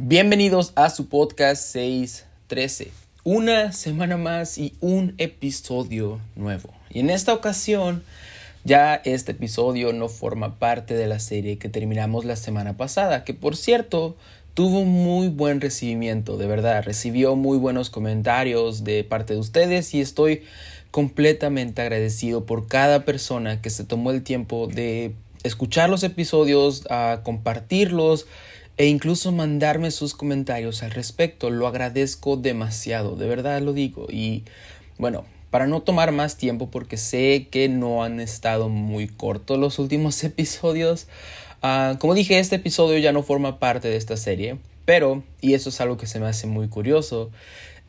[0.00, 2.92] Bienvenidos a su podcast 613.
[3.24, 6.72] Una semana más y un episodio nuevo.
[6.88, 8.04] Y en esta ocasión,
[8.62, 13.34] ya este episodio no forma parte de la serie que terminamos la semana pasada, que
[13.34, 14.16] por cierto
[14.54, 20.00] tuvo muy buen recibimiento, de verdad, recibió muy buenos comentarios de parte de ustedes y
[20.00, 20.44] estoy
[20.92, 25.12] completamente agradecido por cada persona que se tomó el tiempo de
[25.42, 28.26] escuchar los episodios, a compartirlos
[28.78, 31.50] e incluso mandarme sus comentarios al respecto.
[31.50, 34.06] Lo agradezco demasiado, de verdad lo digo.
[34.08, 34.44] Y
[34.98, 39.78] bueno, para no tomar más tiempo, porque sé que no han estado muy cortos los
[39.78, 41.08] últimos episodios,
[41.60, 45.68] ah, como dije, este episodio ya no forma parte de esta serie, pero, y eso
[45.68, 47.30] es algo que se me hace muy curioso,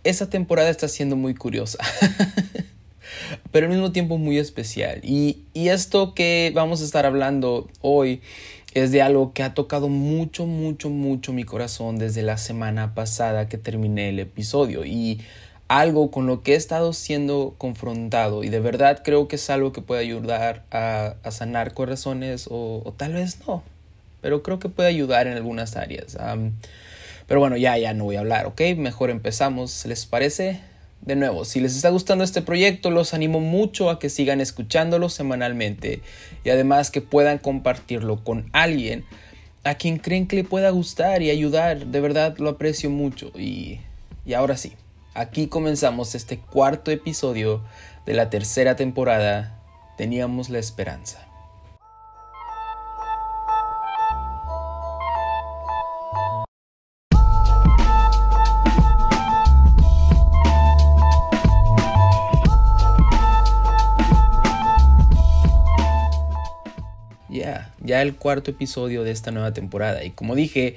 [0.03, 1.77] esta temporada está siendo muy curiosa.
[3.51, 5.01] pero al mismo tiempo muy especial.
[5.03, 8.21] Y, y esto que vamos a estar hablando hoy
[8.73, 13.47] es de algo que ha tocado mucho, mucho, mucho mi corazón desde la semana pasada
[13.47, 15.21] que terminé el episodio y
[15.67, 19.71] algo con lo que he estado siendo confrontado y de verdad creo que es algo
[19.71, 23.63] que puede ayudar a, sanar corazones o, tal vez no,
[24.21, 26.17] pero creo que puede ayudar en algunas áreas.
[27.27, 28.61] pero bueno, ya, ya no voy a hablar, ¿ok?
[28.77, 30.59] Mejor empezamos, ¿les parece?
[31.01, 35.09] De nuevo, si les está gustando este proyecto, los animo mucho a que sigan escuchándolo
[35.09, 36.01] semanalmente
[36.43, 39.05] y además que puedan compartirlo con alguien
[39.63, 41.87] a quien creen que le pueda gustar y ayudar.
[41.87, 43.31] De verdad lo aprecio mucho.
[43.37, 43.79] Y,
[44.25, 44.73] y ahora sí,
[45.13, 47.61] aquí comenzamos este cuarto episodio
[48.05, 49.57] de la tercera temporada.
[49.97, 51.28] Teníamos la esperanza.
[68.01, 70.03] El cuarto episodio de esta nueva temporada.
[70.03, 70.75] Y como dije,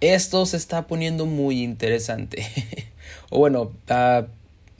[0.00, 2.46] esto se está poniendo muy interesante.
[3.30, 4.26] o bueno, uh,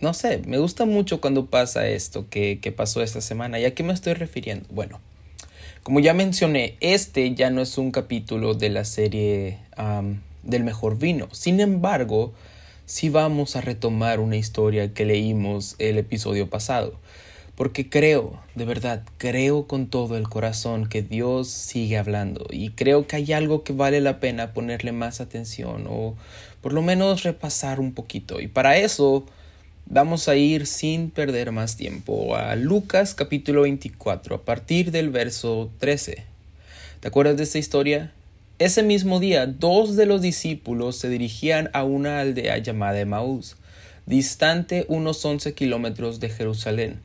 [0.01, 3.61] no sé, me gusta mucho cuando pasa esto que, pasó esta semana.
[3.61, 4.69] ¿Y a qué me estoy refiriendo?
[4.73, 5.01] Bueno,
[5.85, 9.59] como ya mencioné, este ya no es un capítulo de la serie
[10.42, 11.29] del mejor vino.
[11.30, 12.33] Sin embargo,
[12.85, 16.98] sí vamos a retomar una historia que leímos el episodio pasado
[17.57, 23.07] porque creo, de verdad, creo con todo el corazón que Dios sigue hablando y creo
[23.07, 26.14] que hay algo que vale la pena ponerle más atención o
[26.61, 28.41] por lo menos repasar un poquito.
[28.41, 29.27] Y para eso
[29.86, 35.70] vamos a ir sin perder más tiempo a Lucas capítulo 24 a partir del verso
[35.79, 36.24] 13.
[37.01, 38.12] ¿Te acuerdas de esta historia?
[38.58, 43.57] Ese mismo día, dos de los discípulos se dirigían a una aldea llamada Emaús,
[44.07, 47.01] distante unos 11 kilómetros de Jerusalén.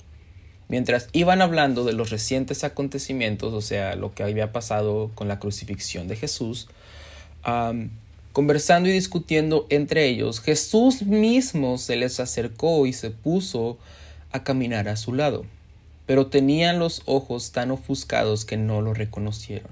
[0.69, 5.39] Mientras iban hablando de los recientes acontecimientos, o sea, lo que había pasado con la
[5.39, 6.67] crucifixión de Jesús,
[8.33, 13.77] conversando y discutiendo entre ellos, Jesús mismo se les acercó y se puso
[14.31, 15.45] a caminar a su lado,
[16.05, 19.71] pero tenían los ojos tan ofuscados que no lo reconocieron.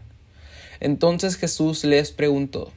[0.80, 2.72] Entonces Jesús les preguntó,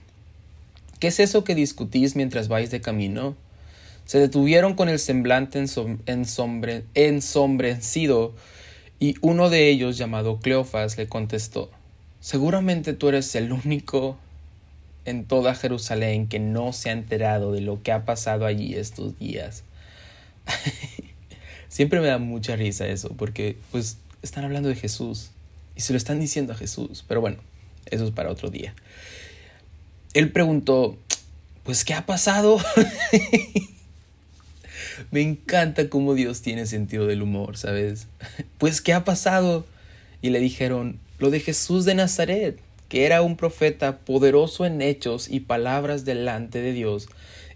[0.98, 3.36] ¿Qué es eso que discutís mientras vais de camino?
[4.08, 5.62] Se detuvieron con el semblante
[6.94, 8.34] ensombrecido
[8.98, 11.70] y uno de ellos, llamado Cleofas, le contestó,
[12.18, 14.16] Seguramente tú eres el único
[15.04, 19.18] en toda Jerusalén que no se ha enterado de lo que ha pasado allí estos
[19.18, 19.62] días.
[21.68, 25.32] Siempre me da mucha risa eso, porque pues están hablando de Jesús
[25.76, 27.36] y se lo están diciendo a Jesús, pero bueno,
[27.84, 28.74] eso es para otro día.
[30.14, 30.96] Él preguntó,
[31.62, 32.58] pues ¿qué ha pasado?
[35.10, 38.08] Me encanta cómo Dios tiene sentido del humor, ¿sabes?
[38.58, 39.66] Pues, ¿qué ha pasado?
[40.20, 45.28] Y le dijeron, lo de Jesús de Nazaret, que era un profeta poderoso en hechos
[45.28, 47.08] y palabras delante de Dios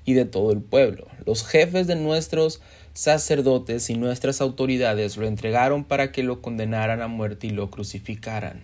[0.04, 1.06] y de todo el pueblo.
[1.26, 2.60] Los jefes de nuestros
[2.94, 8.60] sacerdotes y nuestras autoridades lo entregaron para que lo condenaran a muerte y lo crucificaran.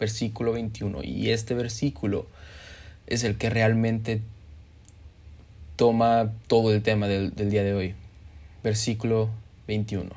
[0.00, 1.04] Versículo 21.
[1.04, 2.26] Y este versículo
[3.06, 4.22] es el que realmente
[5.76, 7.94] toma todo el tema del, día de hoy.
[8.62, 9.30] Versículo
[9.66, 10.10] 21.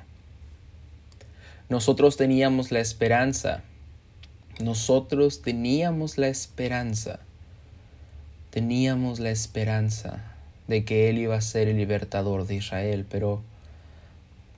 [1.70, 3.64] Nosotros teníamos la esperanza,
[4.60, 7.20] nosotros teníamos la esperanza,
[8.52, 10.24] teníamos la esperanza
[10.68, 13.42] de que Él iba a ser el libertador de Israel, pero,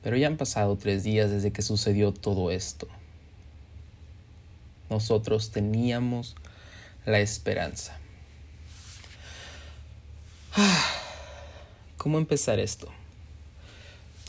[0.03, 2.87] pero ya han pasado tres días desde que sucedió todo esto.
[4.89, 6.35] Nosotros teníamos
[7.05, 7.97] la esperanza.
[11.97, 12.87] ¿Cómo empezar esto?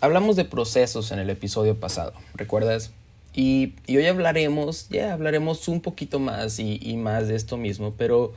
[0.00, 2.92] Hablamos de procesos en el episodio pasado, ¿recuerdas?
[3.34, 8.32] Y, hoy hablaremos, ya hablaremos un poquito más y, más de esto mismo, pero,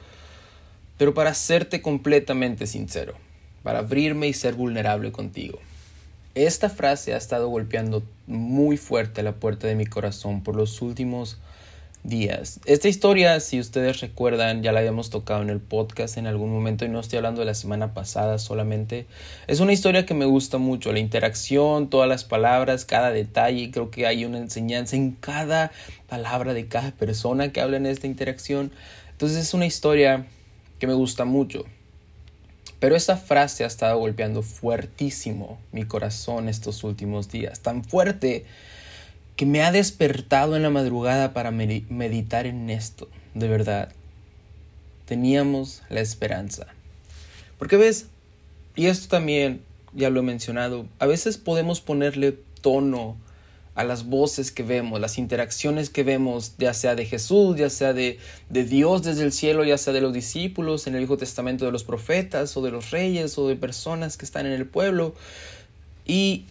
[0.97, 3.15] pero para serte completamente sincero,
[3.63, 5.59] para abrirme y ser vulnerable contigo.
[6.33, 11.37] Esta frase ha estado golpeando muy fuerte la puerta de mi corazón por los últimos
[12.03, 12.59] días.
[12.65, 16.85] Esta historia, si ustedes recuerdan, ya la habíamos tocado en el podcast en algún momento
[16.85, 19.05] y no estoy hablando de la semana pasada solamente.
[19.47, 23.71] Es una historia que me gusta mucho, la interacción, todas las palabras, cada detalle.
[23.71, 25.71] Creo que hay una enseñanza en cada
[26.07, 28.71] palabra de cada persona que habla en esta interacción.
[29.11, 30.25] Entonces es una historia
[30.79, 31.65] que me gusta mucho.
[32.79, 37.59] Pero esa frase ha estado golpeando fuertísimo mi corazón estos últimos días.
[37.59, 38.45] Tan fuerte
[39.41, 43.91] que me ha despertado en la madrugada para meditar en esto, de verdad.
[45.05, 46.67] Teníamos la esperanza.
[47.57, 48.05] Porque ves,
[48.75, 53.17] y esto también ya lo he mencionado, a veces podemos ponerle tono
[53.73, 57.93] a las voces que vemos, las interacciones que vemos, ya sea de Jesús, ya sea
[57.93, 58.19] de,
[58.51, 61.71] de, Dios desde el cielo, ya sea de los discípulos, en el Viejo Testamento de
[61.71, 65.15] los profetas o de los reyes o de personas que están en el pueblo.
[66.05, 66.45] Y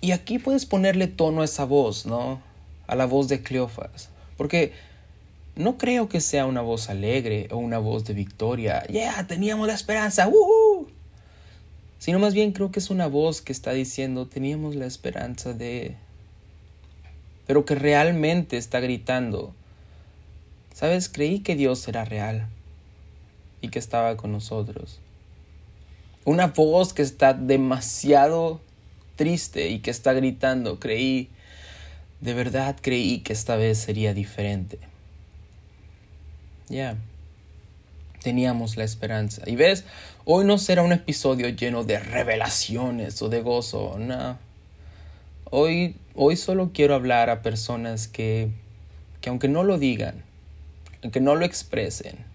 [0.00, 2.40] y aquí puedes ponerle tono a esa voz, ¿no?
[2.86, 4.10] A la voz de Cleofas.
[4.36, 4.72] Porque
[5.56, 8.84] no creo que sea una voz alegre o una voz de victoria.
[8.86, 9.26] ¡Yeah!
[9.26, 10.28] Teníamos la esperanza.
[10.28, 10.86] ¡Woohoo!
[11.98, 15.96] Sino más bien creo que es una voz que está diciendo teníamos la esperanza de...
[17.48, 19.52] Pero que realmente está gritando.
[20.74, 21.08] ¿Sabes?
[21.08, 22.46] Creí que Dios era real
[23.60, 25.00] y que estaba con nosotros.
[26.24, 28.60] Una voz que está demasiado
[29.18, 31.28] triste y que está gritando, creí,
[32.22, 34.78] de verdad creí que esta vez sería diferente.
[36.70, 36.96] Ya,
[38.22, 39.42] teníamos la esperanza.
[39.46, 39.84] Y ves,
[40.24, 44.38] hoy no será un episodio lleno de revelaciones o de gozo, no.
[45.50, 48.50] Hoy, hoy solo quiero hablar a personas que,
[49.20, 50.22] que aunque no lo digan,
[51.02, 52.27] aunque no lo expresen,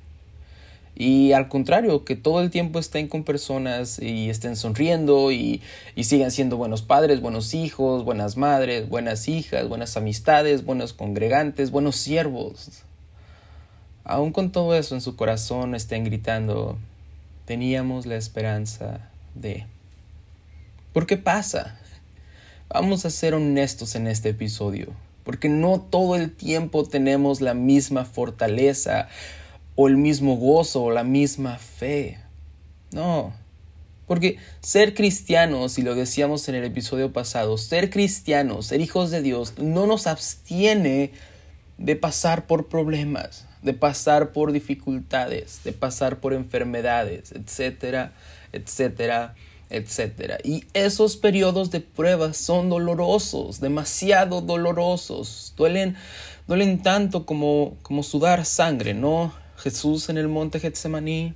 [0.96, 5.62] y al contrario, que todo el tiempo estén con personas y estén sonriendo y,
[5.96, 11.72] y, sigan siendo buenos padres, buenos hijos, buenas madres, buenas hijas, buenas amistades, buenos congregantes,
[11.72, 12.84] buenos siervos.
[14.04, 16.78] Aún con todo eso en su corazón estén gritando,
[17.46, 19.66] teníamos la esperanza de...
[20.94, 21.80] ¿Por qué pasa?
[22.70, 24.94] Vamos a ser honestos en este episodio,
[25.24, 29.08] porque no todo el tiempo tenemos la misma fortaleza
[29.76, 32.20] o el mismo gozo o la misma fe.
[32.92, 33.34] No.
[34.08, 39.22] Porque ser cristianos, y lo decíamos en el episodio pasado, ser cristianos, ser hijos de
[39.22, 41.12] Dios, no nos abstiene
[41.78, 48.14] de pasar por problemas, de pasar por dificultades, de pasar por enfermedades, etcétera,
[48.52, 49.36] etcétera,
[49.70, 50.38] etcétera.
[50.44, 55.96] Y esos periodos de pruebas son dolorosos, demasiado dolorosos, duelen,
[56.48, 59.34] duelen tanto como, como sudar sangre, ¿no?
[59.64, 61.34] Jesús en el monte Getsemaní,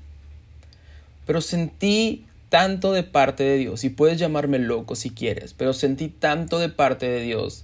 [1.26, 6.10] pero sentí tanto de parte de Dios, y puedes llamarme loco si quieres, pero sentí
[6.10, 7.64] tanto de parte de Dios,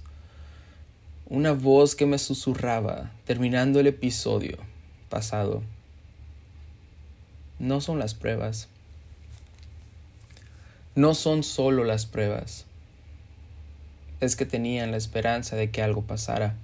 [1.28, 4.56] una voz que me susurraba terminando el episodio
[5.10, 5.62] pasado.
[7.58, 8.68] No son las pruebas.
[10.94, 12.64] No son solo las pruebas.
[14.20, 16.56] Es que tenían la esperanza de que algo pasara.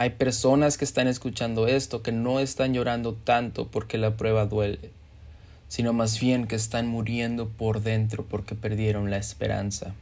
[0.00, 4.92] Hay personas que están escuchando esto que no están llorando tanto porque la prueba duele,
[5.68, 9.92] sino más bien que están muriendo por dentro porque perdieron la esperanza.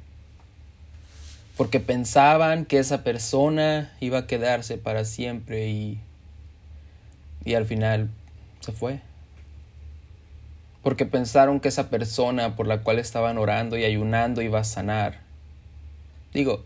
[1.56, 5.98] Porque pensaban que esa persona iba a quedarse para siempre y,
[7.44, 8.08] y al final
[8.60, 9.00] se fue.
[10.84, 15.22] Porque pensaron que esa persona por la cual estaban orando y ayunando iba a sanar.
[16.32, 16.62] Digo,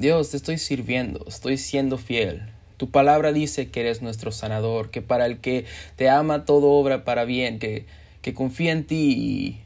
[0.00, 2.48] Dios, te estoy sirviendo, estoy siendo fiel.
[2.78, 5.66] Tu palabra dice que eres nuestro sanador, que para el que
[5.96, 7.84] te ama todo obra para bien, que,
[8.22, 9.60] que confía en ti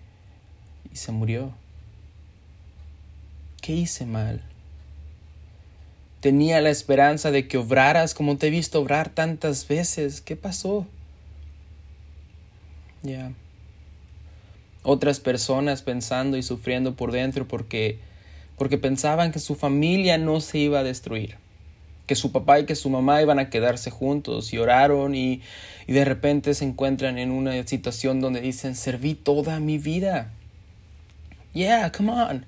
[0.91, 1.53] y, se murió.
[3.63, 4.43] ¿Qué hice mal?
[6.19, 10.21] Tenía la esperanza de que obraras como te he visto obrar tantas veces.
[10.21, 10.85] ¿Qué pasó?
[13.05, 13.31] Ya.
[14.83, 18.01] Otras personas pensando y sufriendo por dentro porque
[18.57, 21.37] porque pensaban que su familia no se iba a destruir,
[22.07, 25.43] que su papá y que su mamá iban a quedarse juntos y oraron y,
[25.87, 30.31] y de repente se encuentran en una situación donde dicen, serví toda mi vida.
[31.53, 32.47] Yeah, come on.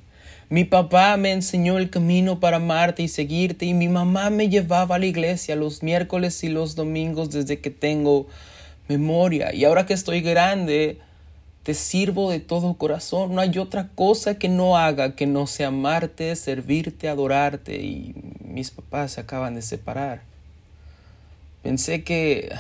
[0.49, 4.95] Mi papá me enseñó el camino para amarte y seguirte y mi mamá me llevaba
[4.95, 8.29] a la iglesia los miércoles y los domingos desde que tengo
[8.89, 9.53] memoria.
[9.53, 11.01] Y ahora que estoy grande,
[11.67, 13.35] te sirvo de todo corazón.
[13.35, 17.83] No hay otra cosa que no haga que no sea amarte, servirte, adorarte.
[17.83, 20.23] Y mis papás se acaban de separar.
[21.65, 22.55] Pensé que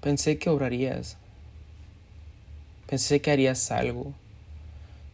[0.00, 1.16] pensé que obrarías.
[2.86, 4.12] Pensé que harías algo.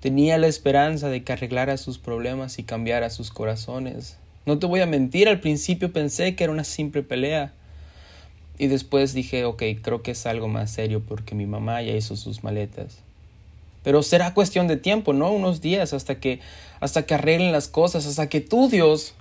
[0.00, 4.18] Tenía la esperanza de que arreglara sus problemas y cambiara sus corazones.
[4.44, 7.54] No te voy a mentir, al principio pensé que era una simple pelea.
[8.58, 12.16] Y después dije, ok, creo que es algo más serio porque mi mamá ya hizo
[12.16, 12.98] sus maletas.
[13.82, 15.30] Pero será cuestión de tiempo, ¿no?
[15.30, 16.40] Unos días hasta que
[16.80, 19.14] hasta que arreglen las cosas, hasta que tú, Dios,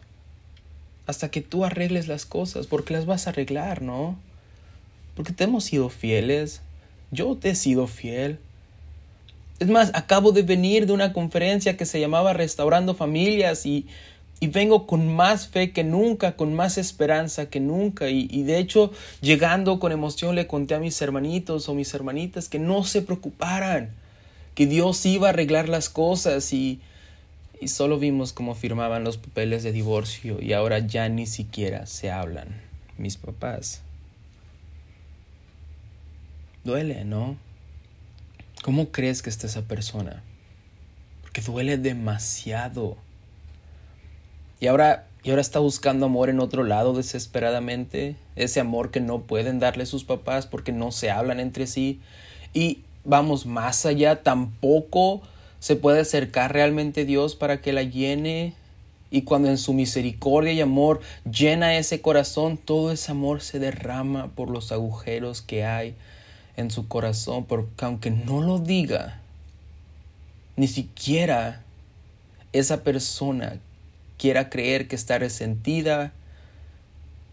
[1.06, 4.18] hasta que tú arregles las cosas, porque las vas a arreglar, ¿no?
[5.16, 6.62] Porque te hemos sido fieles.
[7.12, 8.40] Yo te he sido fiel.
[9.60, 13.88] Es más, acabo de venir de una conferencia que se llamaba Restaurando Familias y,
[14.44, 18.10] y vengo con más fe que nunca, con más esperanza que nunca.
[18.10, 22.60] Y, de hecho, llegando con emoción le conté a mis hermanitos o mis hermanitas que
[22.60, 23.92] no se preocuparan,
[24.54, 26.82] que Dios iba a arreglar las cosas y,
[27.62, 32.12] y solo vimos cómo firmaban los papeles de divorcio y ahora ya ni siquiera se
[32.12, 32.50] hablan
[32.98, 33.82] mis papás.
[36.66, 37.38] Duele, ¿no?
[38.62, 40.22] ¿Cómo crees que está esa persona?
[41.22, 42.98] Porque duele demasiado.
[44.64, 48.16] Y ahora, y ahora está buscando amor en otro lado desesperadamente.
[48.38, 52.00] Ese amor que no pueden darle sus papás porque no se hablan entre sí.
[52.54, 55.22] Y vamos más allá, tampoco
[55.60, 58.54] se puede acercar realmente a Dios para que la llene.
[59.12, 64.30] Y cuando en su misericordia y amor llena ese corazón, todo ese amor se derrama
[64.30, 65.94] por los agujeros que hay
[66.56, 69.20] en su corazón, porque aunque no lo diga,
[70.56, 71.64] ni siquiera
[72.54, 73.60] esa persona
[74.18, 76.14] quiera creer que está resentida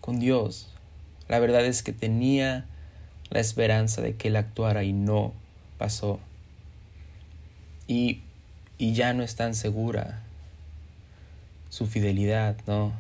[0.01, 0.69] con Dios.
[1.29, 2.67] La verdad es que tenía
[3.31, 5.33] la esperanza de que Él actuara y no
[5.79, 6.21] pasó.
[7.87, 8.21] Y,
[8.79, 10.23] y ya no es tan segura
[11.69, 12.93] su fidelidad, ¿no?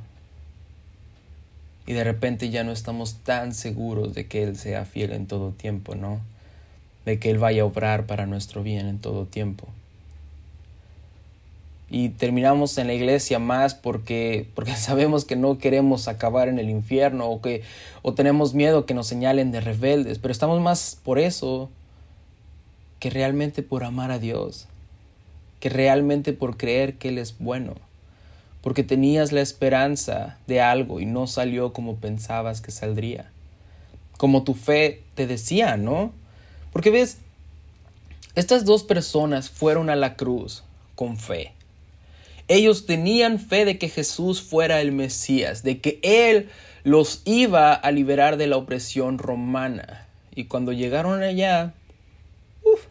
[1.90, 5.50] y de repente ya no estamos tan seguros de que Él sea fiel en todo
[5.50, 6.20] tiempo, ¿no?
[7.04, 9.66] De que Él vaya a obrar para nuestro bien en todo tiempo.
[11.90, 16.70] Y terminamos en la iglesia más porque, porque sabemos que no queremos acabar en el
[16.70, 17.62] infierno o que
[18.02, 21.68] o tenemos miedo que nos señalen de rebeldes, pero estamos más por eso
[22.98, 24.66] que realmente por amar a Dios,
[25.58, 27.74] que realmente por creer que Él es bueno
[28.62, 33.30] porque tenías la esperanza de algo y no salió como pensabas que saldría.
[34.18, 36.12] Como tu fe te decía, ¿no?
[36.72, 37.18] Porque ves,
[38.34, 40.62] estas dos personas fueron a la cruz
[40.94, 41.54] con fe.
[42.50, 46.50] Ellos tenían fe de que Jesús fuera el Mesías, de que Él
[46.82, 50.08] los iba a liberar de la opresión romana.
[50.34, 51.74] Y cuando llegaron allá,
[52.64, 52.86] uf,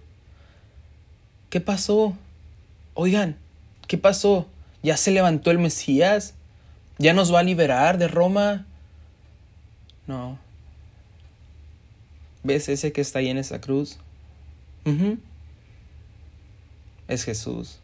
[1.50, 2.16] ¿qué pasó?
[2.94, 3.36] Oigan,
[3.89, 4.48] ¿qué pasó?
[4.82, 6.36] ¿Ya se levantó el Mesías?
[6.98, 8.66] ¿Ya nos va a liberar de Roma?
[10.08, 10.39] No.
[12.44, 13.98] ¿Ves ese que está ahí en esa cruz?
[17.10, 17.82] Es Jesús.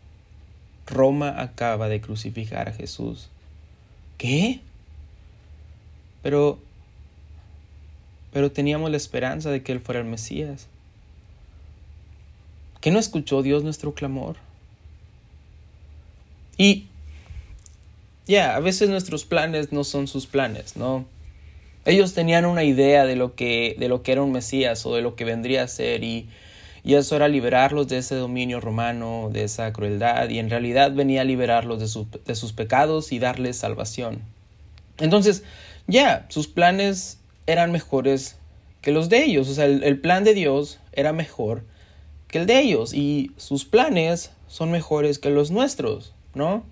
[0.88, 3.30] Roma acaba de crucificar a Jesús.
[4.18, 4.60] ¿Qué?
[6.22, 6.60] Pero...
[8.32, 10.68] Pero teníamos la esperanza de que Él fuera el Mesías.
[12.82, 14.36] ¿Qué no escuchó Dios nuestro clamor?
[16.58, 16.88] Y
[18.27, 21.06] ya, a veces nuestros planes no son sus planes, ¿no?
[21.86, 25.01] Ellos tenían una idea de lo que, de lo que era un Mesías o de
[25.01, 26.27] lo que vendría a ser y,
[26.86, 31.22] y eso era liberarlos de ese dominio romano, de esa crueldad y en realidad venía
[31.22, 34.22] a liberarlos de, de sus pecados y darles salvación.
[35.00, 35.44] Entonces,
[35.88, 38.38] ya, sus planes eran mejores
[38.82, 41.63] que los de ellos, o sea, el plan de Dios era mejor
[42.27, 46.13] que el de ellos y sus planes son mejores que los nuestros.
[46.36, 46.63] ¿no?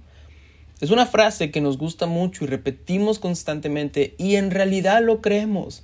[0.79, 5.83] Es una frase que nos gusta mucho y repetimos constantemente y en realidad lo creemos.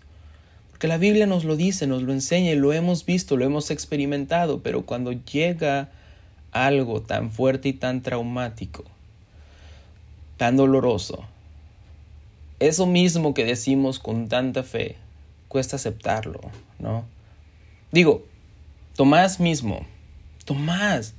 [0.80, 3.70] Porque la Biblia nos lo dice, nos lo enseña y lo hemos visto, lo hemos
[3.70, 5.90] experimentado, pero cuando llega
[6.54, 8.86] algo tan fuerte y tan traumático,
[10.38, 11.26] tan doloroso,
[12.62, 14.96] eso mismo que decimos con tanta fe,
[15.50, 16.40] cuesta aceptarlo,
[16.80, 17.04] ¿no?
[17.92, 18.26] Digo,
[18.96, 19.86] Tomás mismo,
[20.46, 21.14] Tomás,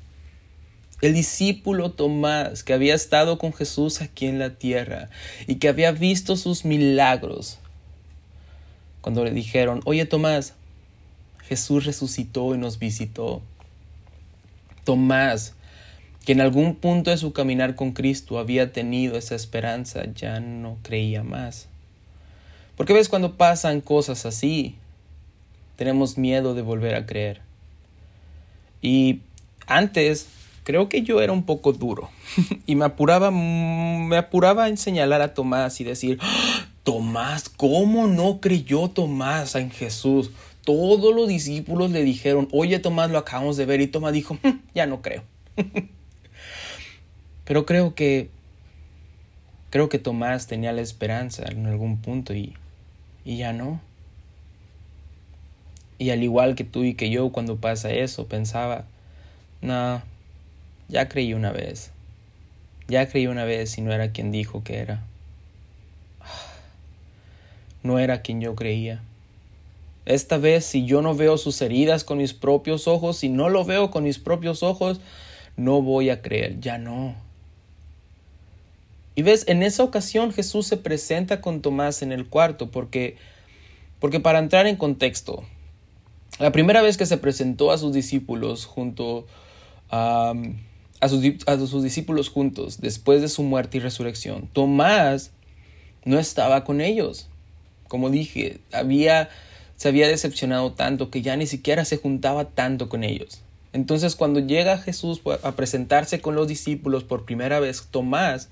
[1.03, 5.11] el discípulo Tomás, que había estado con Jesús aquí en la tierra
[5.47, 7.59] y que había visto sus milagros,
[9.01, 10.55] cuando le dijeron, oye Tomás,
[11.47, 13.43] Jesús resucitó y nos visitó.
[14.85, 15.55] Tomás,
[16.25, 20.79] que en algún punto de su caminar con Cristo había tenido esa esperanza, ya no
[20.83, 21.69] creía más.
[22.77, 24.77] Porque ves cuando pasan cosas así,
[25.77, 27.41] tenemos miedo de volver a creer.
[28.83, 29.21] Y
[29.67, 30.29] antes
[30.71, 32.11] Creo que yo era un poco duro
[32.67, 36.19] y me apuraba, me apuraba en señalar a Tomás y decir.
[36.91, 40.33] Tomás, ¿cómo no creyó Tomás en Jesús?
[40.65, 43.81] Todos los discípulos le dijeron, oye Tomás, lo acabamos de ver.
[43.81, 45.23] Y Tomás dijo, mm, ya no creo.
[47.45, 48.29] Pero creo que,
[49.71, 52.55] creo que Tomás tenía la esperanza en algún punto y,
[53.25, 53.81] y ya no.
[55.97, 58.85] Y al igual que tú y que yo cuando pasa eso, pensaba,
[59.63, 60.03] no,
[60.89, 61.93] ya creí una vez.
[62.89, 65.05] Ya creí una vez y no era quien dijo que era.
[67.83, 69.03] No era quien yo creía.
[70.07, 73.65] Esta vez, si yo no veo sus heridas con mis propios ojos, si no lo
[73.65, 75.01] veo con mis propios ojos,
[75.57, 77.15] no voy a creer, ya no.
[79.15, 83.17] Y ves, en esa ocasión Jesús se presenta con Tomás en el cuarto, porque,
[83.99, 85.45] porque para entrar en contexto,
[86.39, 89.27] la primera vez que se presentó a sus discípulos junto
[89.91, 90.33] a,
[91.07, 95.33] sus, a sus discípulos juntos después de su muerte y resurrección, Tomás
[96.05, 97.29] no estaba con ellos.
[97.91, 99.31] Como dije, había
[99.77, 103.41] se había decepcionado tanto que ya ni siquiera se juntaba tanto con ellos.
[103.73, 108.49] Entonces cuando llega Jesús a presentarse con los discípulos por primera vez, Tomás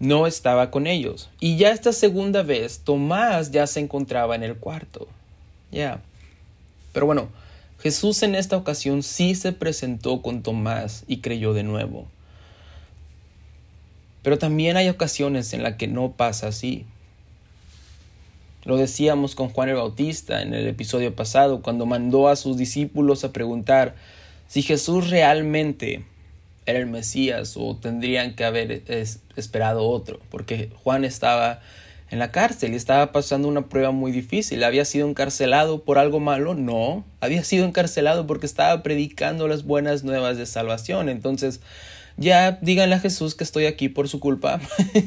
[0.00, 1.30] no estaba con ellos.
[1.40, 5.08] Y ya esta segunda vez, Tomás ya se encontraba en el cuarto.
[5.70, 6.02] Ya.
[6.92, 7.28] Pero bueno,
[7.80, 12.06] Jesús en esta ocasión sí se presentó con Tomás y creyó de nuevo.
[14.22, 16.84] Pero también hay ocasiones en las que no pasa así.
[18.68, 23.24] Lo decíamos con Juan el Bautista en el episodio pasado, cuando mandó a sus discípulos
[23.24, 23.94] a preguntar
[24.46, 26.04] si Jesús realmente
[26.66, 28.82] era el Mesías o tendrían que haber
[29.36, 31.60] esperado otro, porque Juan estaba
[32.10, 34.62] en la cárcel y estaba pasando una prueba muy difícil.
[34.62, 36.54] ¿Había sido encarcelado por algo malo?
[36.54, 41.08] No, había sido encarcelado porque estaba predicando las buenas nuevas de salvación.
[41.08, 41.62] Entonces,
[42.18, 44.60] ya díganle a Jesús que estoy aquí por su culpa,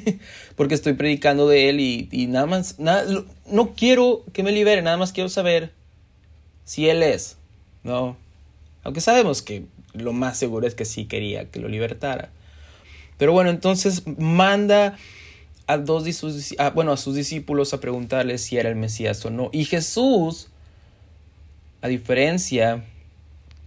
[0.55, 3.05] porque estoy predicando de Él y, nada más, nada,
[3.45, 5.73] no quiero que me libere, nada más quiero saber
[6.63, 7.37] si Él es,
[7.83, 8.17] ¿no?
[8.83, 12.29] Aunque sabemos que lo más seguro es que sí quería que lo libertara.
[13.17, 14.97] Pero bueno, entonces manda
[15.67, 19.49] a dos sus, bueno, a sus discípulos a preguntarles si era el Mesías o no.
[19.51, 20.47] Y Jesús,
[21.81, 22.85] a diferencia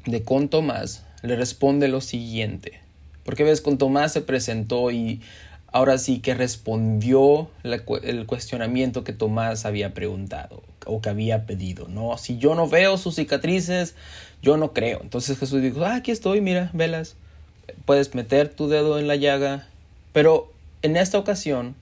[0.06, 2.83] de con Tomás, le responde lo siguiente.
[3.24, 5.20] Porque ves, con Tomás se presentó y
[5.72, 12.16] ahora sí que respondió el cuestionamiento que Tomás había preguntado o que había pedido, ¿no?
[12.18, 13.94] Si yo no veo sus cicatrices,
[14.42, 15.00] yo no creo.
[15.02, 17.16] Entonces Jesús dijo, ah, aquí estoy, mira, velas,
[17.86, 19.66] puedes meter tu dedo en la llaga.
[20.12, 21.74] Pero en esta ocasión,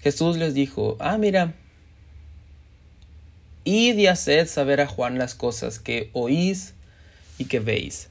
[0.00, 1.54] Jesús les dijo, ah, mira,
[3.64, 6.74] id y haced saber a Juan las cosas que oís
[7.38, 8.08] y que veis.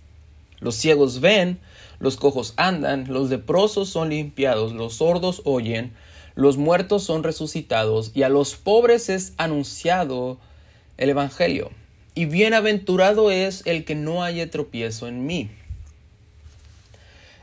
[0.59, 1.59] Los ciegos ven,
[2.05, 5.91] los cojos andan, los leprosos son limpiados, los sordos oyen,
[6.35, 10.37] los muertos son resucitados, y a los pobres es anunciado
[10.97, 11.71] el Evangelio.
[12.13, 15.49] Y bienaventurado es el que no haya tropiezo en mí.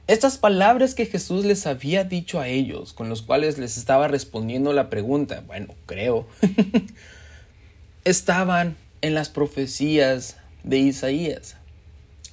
[0.06, 4.72] Estas palabras que Jesús les había dicho a ellos, con los cuales les estaba respondiendo
[4.72, 6.28] la pregunta, bueno, creo,
[8.04, 11.56] estaban en las profecías de Isaías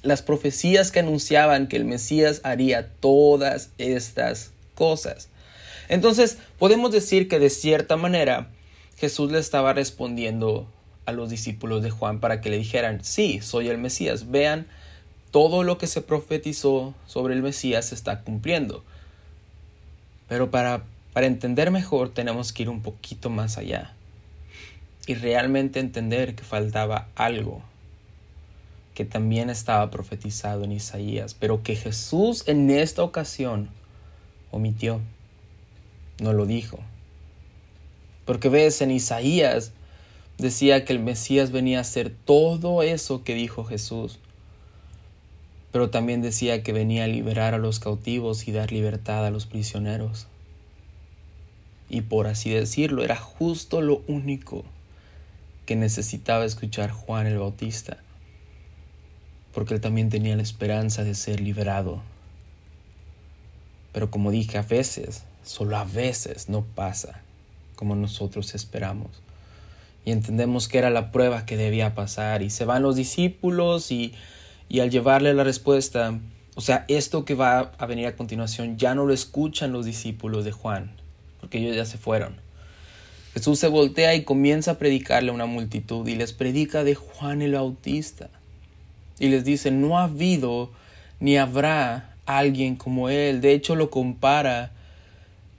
[0.02, 5.28] las profecías que anunciaban que el Mesías haría todas estas cosas.
[5.88, 8.48] Entonces, podemos decir que de cierta manera
[8.96, 10.66] Jesús le estaba respondiendo
[11.04, 14.66] a los discípulos de Juan para que le dijeran, sí, soy el Mesías, vean,
[15.30, 18.84] todo lo que se profetizó sobre el Mesías se está cumpliendo.
[20.28, 23.94] Pero para, para entender mejor tenemos que ir un poquito más allá
[25.06, 27.62] y realmente entender que faltaba algo
[29.00, 33.70] que también estaba profetizado en Isaías, pero que Jesús en esta ocasión
[34.50, 35.00] omitió,
[36.20, 36.80] no lo dijo.
[38.26, 39.72] Porque ves, en Isaías
[40.36, 44.18] decía que el Mesías venía a hacer todo eso que dijo Jesús,
[45.72, 49.46] pero también decía que venía a liberar a los cautivos y dar libertad a los
[49.46, 50.26] prisioneros.
[51.88, 54.62] Y por así decirlo, era justo lo único
[55.64, 57.96] que necesitaba escuchar Juan el Bautista
[59.52, 62.00] porque él también tenía la esperanza de ser liberado.
[63.92, 67.22] Pero como dije, a veces, solo a veces no pasa
[67.74, 69.10] como nosotros esperamos.
[70.04, 72.42] Y entendemos que era la prueba que debía pasar.
[72.42, 74.14] Y se van los discípulos y,
[74.68, 76.18] y al llevarle la respuesta,
[76.54, 80.44] o sea, esto que va a venir a continuación ya no lo escuchan los discípulos
[80.44, 80.92] de Juan,
[81.40, 82.36] porque ellos ya se fueron.
[83.34, 87.42] Jesús se voltea y comienza a predicarle a una multitud y les predica de Juan
[87.42, 88.28] el Bautista
[89.20, 90.70] y les dice, no ha habido
[91.20, 93.40] ni habrá alguien como él.
[93.40, 94.72] De hecho, lo compara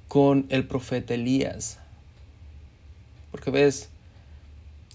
[0.07, 1.77] con el profeta Elías.
[3.29, 3.89] Porque ves,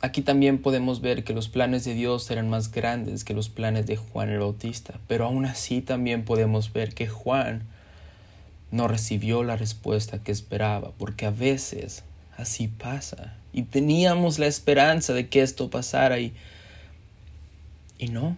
[0.00, 3.86] aquí también podemos ver que los planes de Dios eran más grandes que los planes
[3.86, 7.62] de Juan el Bautista, pero aún así también podemos ver que Juan
[8.72, 12.02] no recibió la respuesta que esperaba, porque a veces
[12.36, 13.34] así pasa.
[13.52, 16.34] Y teníamos la esperanza de que esto pasara y,
[17.98, 18.36] y no,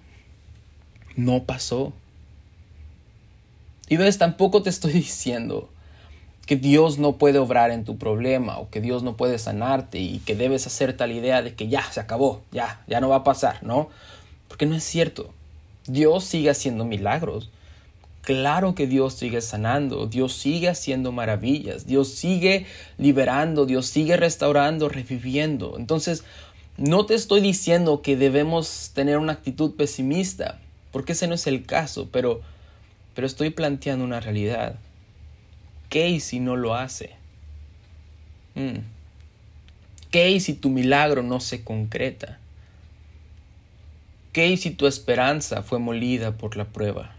[1.18, 1.92] no pasó.
[3.88, 5.68] Y ves, tampoco te estoy diciendo
[6.46, 10.20] que Dios no puede obrar en tu problema o que Dios no puede sanarte y
[10.20, 13.24] que debes hacer tal idea de que ya se acabó, ya, ya no va a
[13.24, 13.90] pasar, ¿no?
[14.46, 15.31] Porque no es cierto.
[15.87, 17.50] Dios sigue haciendo milagros.
[18.22, 24.88] Claro que Dios sigue sanando, Dios sigue haciendo maravillas, Dios sigue liberando, Dios sigue restaurando,
[24.88, 25.74] reviviendo.
[25.78, 26.24] Entonces,
[26.76, 30.61] no te estoy diciendo que debemos tener una actitud pesimista,
[30.99, 32.41] porque ese no es el caso, pero,
[33.15, 34.75] pero estoy planteando una realidad.
[35.91, 37.11] ¿Qué si no lo hace?
[38.57, 38.79] Mm.
[40.11, 42.41] ¿Qué si tu milagro no se concreta?
[44.33, 47.15] ¿Qué si tu esperanza fue molida por la prueba?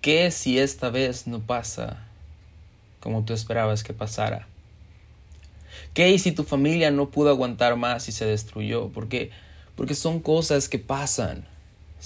[0.00, 2.06] ¿Qué si esta vez no pasa
[3.00, 4.48] como tú esperabas que pasara?
[5.92, 8.88] ¿Qué si tu familia no pudo aguantar más y se destruyó?
[8.94, 9.30] Porque,
[9.74, 11.54] porque son cosas que pasan.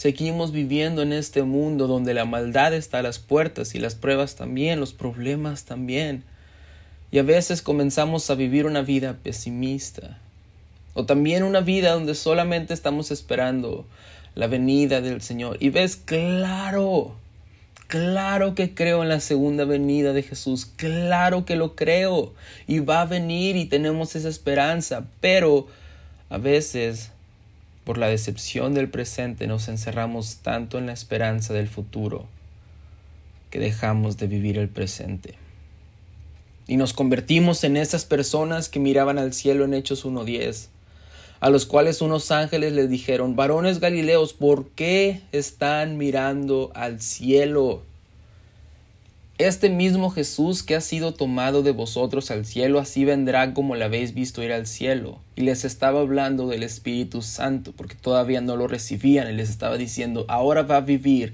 [0.01, 4.35] Seguimos viviendo en este mundo donde la maldad está a las puertas y las pruebas
[4.35, 6.25] también, los problemas también.
[7.11, 10.17] Y a veces comenzamos a vivir una vida pesimista.
[10.95, 13.85] O también una vida donde solamente estamos esperando
[14.35, 15.59] la venida del Señor.
[15.61, 17.15] Y ves, claro,
[17.87, 20.65] claro que creo en la segunda venida de Jesús.
[20.65, 22.33] Claro que lo creo.
[22.67, 25.05] Y va a venir y tenemos esa esperanza.
[25.21, 25.67] Pero
[26.31, 27.13] a veces
[27.91, 32.29] por la decepción del presente nos encerramos tanto en la esperanza del futuro
[33.51, 35.35] que dejamos de vivir el presente.
[36.69, 40.69] Y nos convertimos en esas personas que miraban al cielo en Hechos 1.10,
[41.41, 47.83] a los cuales unos ángeles les dijeron, varones galileos, ¿por qué están mirando al cielo?
[49.41, 53.87] Este mismo Jesús que ha sido tomado de vosotros al cielo, así vendrá como le
[53.87, 55.19] habéis visto ir al cielo.
[55.35, 59.79] Y les estaba hablando del Espíritu Santo, porque todavía no lo recibían, y les estaba
[59.79, 61.33] diciendo, ahora va a vivir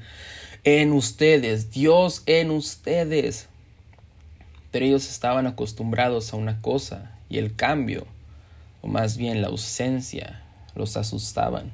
[0.62, 3.48] en ustedes, Dios en ustedes.
[4.70, 8.06] Pero ellos estaban acostumbrados a una cosa, y el cambio,
[8.82, 10.44] o más bien la ausencia,
[10.76, 11.72] los asustaban.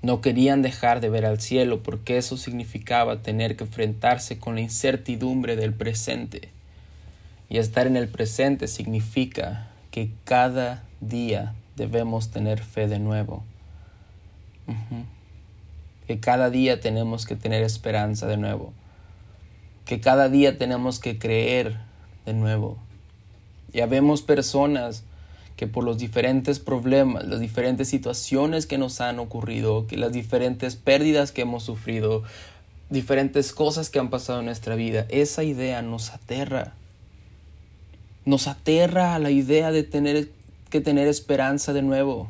[0.00, 4.60] No querían dejar de ver al cielo porque eso significaba tener que enfrentarse con la
[4.60, 6.50] incertidumbre del presente.
[7.48, 13.42] Y estar en el presente significa que cada día debemos tener fe de nuevo.
[16.06, 18.72] Que cada día tenemos que tener esperanza de nuevo.
[19.84, 21.78] Que cada día tenemos que creer
[22.24, 22.78] de nuevo.
[23.72, 25.04] Ya vemos personas
[25.58, 30.76] que por los diferentes problemas, las diferentes situaciones que nos han ocurrido, que las diferentes
[30.76, 32.22] pérdidas que hemos sufrido,
[32.90, 36.74] diferentes cosas que han pasado en nuestra vida, esa idea nos aterra.
[38.24, 40.30] Nos aterra a la idea de tener
[40.70, 42.28] que tener esperanza de nuevo.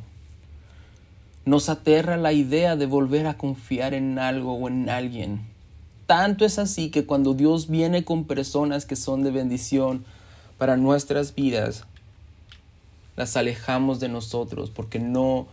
[1.45, 5.43] Nos aterra la idea de volver a confiar en algo o en alguien.
[6.07, 10.07] Tanto es así que cuando Dios viene con personas que son de bendición
[10.57, 11.85] para nuestras vidas,
[13.19, 15.49] las alejamos de nosotros porque no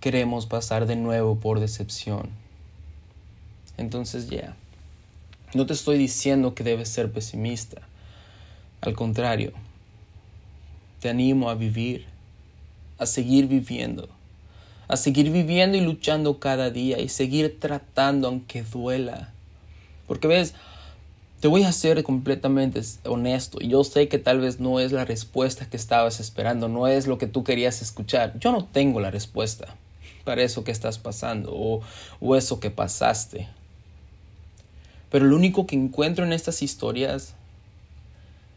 [0.00, 2.30] queremos pasar de nuevo por decepción.
[3.76, 4.56] Entonces ya,
[5.52, 7.82] no te estoy diciendo que debes ser pesimista.
[8.80, 9.52] Al contrario,
[11.00, 12.06] te animo a vivir,
[12.96, 14.08] a seguir viviendo,
[14.88, 19.34] a seguir viviendo y luchando cada día y seguir tratando aunque duela.
[20.06, 20.54] Porque ves,
[21.42, 23.58] te voy a ser completamente honesto.
[23.58, 27.18] Yo sé que tal vez no es la respuesta que estabas esperando, no es lo
[27.18, 28.38] que tú querías escuchar.
[28.38, 29.74] Yo no tengo la respuesta
[30.22, 31.80] para eso que estás pasando o,
[32.20, 33.48] o eso que pasaste.
[35.10, 37.34] Pero lo único que encuentro en estas historias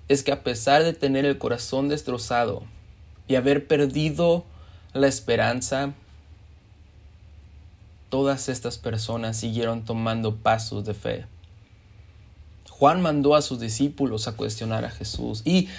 [0.08, 2.62] es que a pesar de tener el corazón destrozado
[3.28, 4.46] y haber perdido
[4.94, 5.96] la esperanza,
[8.10, 11.26] todas estas personas siguieron tomando pasos de fe
[12.78, 15.42] Juan mandó a sus discípulos a cuestionar a Jesús.
[15.46, 15.70] Y,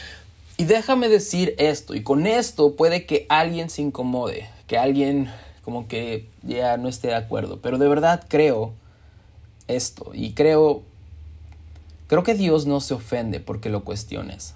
[0.57, 5.31] y déjame decir esto, y con esto puede que alguien se incomode, que alguien
[5.63, 8.73] como que ya no esté de acuerdo, pero de verdad creo
[9.69, 10.85] esto y creo
[12.07, 14.55] creo que Dios no se ofende porque lo cuestiones.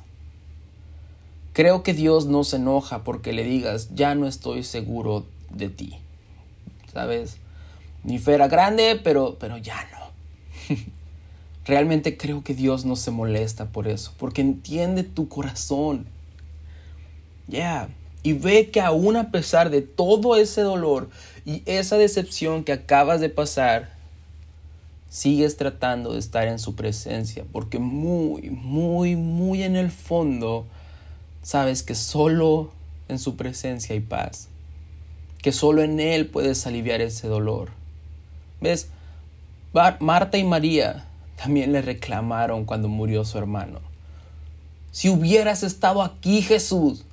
[1.52, 5.98] Creo que Dios no se enoja porque le digas, ya no estoy seguro de ti.
[6.90, 7.36] ¿Sabes?
[8.02, 10.76] Mi fe era grande, pero, pero ya no.
[11.66, 16.06] Realmente creo que Dios no se molesta por eso, porque entiende tu corazón.
[17.48, 17.88] Yeah.
[18.22, 21.10] Y ve que aún a pesar de todo ese dolor
[21.44, 23.90] y esa decepción que acabas de pasar,
[25.08, 30.66] sigues tratando de estar en su presencia, porque muy, muy, muy en el fondo
[31.42, 32.70] sabes que solo
[33.08, 34.48] en su presencia hay paz,
[35.42, 37.70] que solo en Él puedes aliviar ese dolor.
[38.60, 38.88] ¿Ves?
[39.72, 41.06] Marta y María
[41.40, 43.80] también le reclamaron cuando murió su hermano.
[44.92, 47.04] Si hubieras estado aquí, Jesús,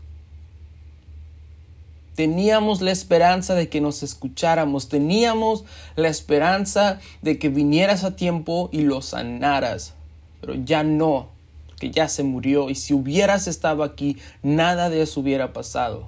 [2.17, 8.69] Teníamos la esperanza de que nos escucháramos, teníamos la esperanza de que vinieras a tiempo
[8.71, 9.93] y lo sanaras,
[10.41, 11.29] pero ya no,
[11.67, 16.07] porque ya se murió y si hubieras estado aquí, nada de eso hubiera pasado.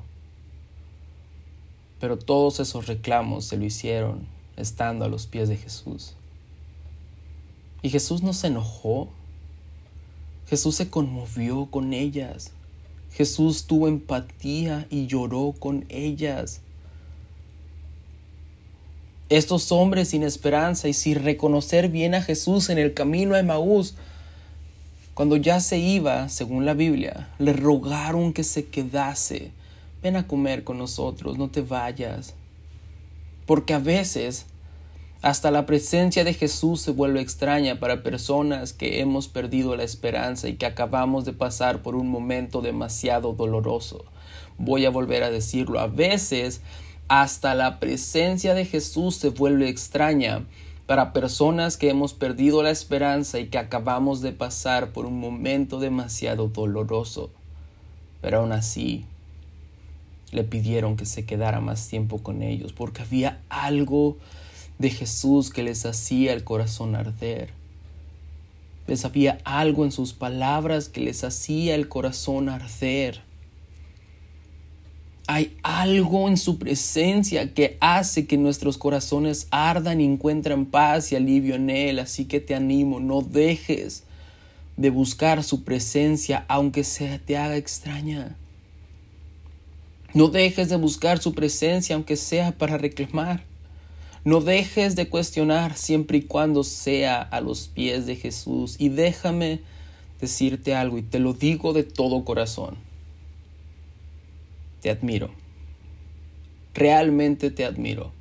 [1.99, 4.25] Pero todos esos reclamos se lo hicieron
[4.57, 6.15] estando a los pies de Jesús.
[7.81, 9.09] Y Jesús no se enojó,
[10.47, 12.51] Jesús se conmovió con ellas.
[13.13, 16.61] Jesús tuvo empatía y lloró con ellas.
[19.29, 23.93] Estos hombres sin esperanza y sin reconocer bien a Jesús en el camino a Emaús,
[25.13, 29.51] cuando ya se iba, según la Biblia, le rogaron que se quedase.
[30.01, 32.33] Ven a comer con nosotros, no te vayas.
[33.45, 34.45] Porque a veces
[35.21, 40.47] hasta la presencia de Jesús se vuelve extraña para personas que hemos perdido la esperanza
[40.47, 44.05] y que acabamos de pasar por un momento demasiado doloroso.
[44.57, 46.61] Voy a volver a decirlo, a veces
[47.09, 50.45] hasta la presencia de Jesús se vuelve extraña
[50.85, 55.79] para personas que hemos perdido la esperanza y que acabamos de pasar por un momento
[55.79, 57.29] demasiado doloroso.
[58.21, 59.05] Pero aún así,
[60.31, 64.17] le pidieron que se quedara más tiempo con ellos porque había algo
[64.79, 67.49] de Jesús que les hacía el corazón arder.
[68.87, 73.21] Les había algo en sus palabras que les hacía el corazón arder.
[75.27, 81.17] Hay algo en su presencia que hace que nuestros corazones ardan y encuentren paz y
[81.17, 81.99] alivio en Él.
[81.99, 84.05] Así que te animo, no dejes
[84.75, 88.37] de buscar su presencia aunque sea te haga extraña.
[90.15, 93.48] No dejes de buscar su presencia aunque sea para reclamar.
[94.25, 98.75] No dejes de cuestionar siempre y cuando sea a los pies de Jesús.
[98.77, 99.61] Y déjame
[100.19, 102.75] decirte algo y te lo digo de todo corazón.
[104.81, 105.29] Te admiro.
[106.73, 108.11] Realmente te admiro.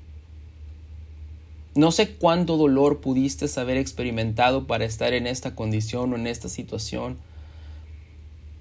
[1.74, 6.48] No sé cuánto dolor pudiste haber experimentado para estar en esta condición o en esta
[6.48, 7.18] situación,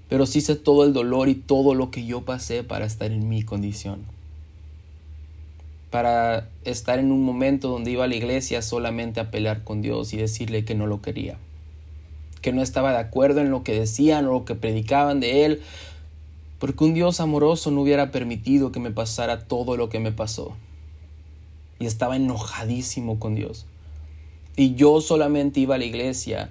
[0.08, 3.28] pero sí sé todo el dolor y todo lo que yo pasé para estar en
[3.28, 4.17] mi condición
[5.90, 10.12] para estar en un momento donde iba a la iglesia solamente a pelear con Dios
[10.12, 11.38] y decirle que no lo quería,
[12.42, 15.62] que no estaba de acuerdo en lo que decían o lo que predicaban de Él,
[16.58, 20.56] porque un Dios amoroso no hubiera permitido que me pasara todo lo que me pasó.
[21.78, 23.66] Y estaba enojadísimo con Dios.
[24.56, 26.48] Y yo solamente iba a la iglesia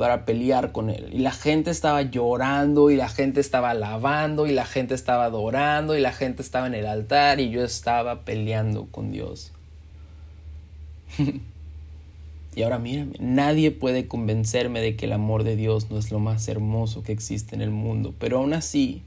[0.00, 1.10] para pelear con él.
[1.12, 5.94] Y la gente estaba llorando y la gente estaba alabando y la gente estaba adorando
[5.94, 9.52] y la gente estaba en el altar y yo estaba peleando con Dios.
[12.56, 16.18] y ahora mírame, nadie puede convencerme de que el amor de Dios no es lo
[16.18, 19.02] más hermoso que existe en el mundo, pero aún así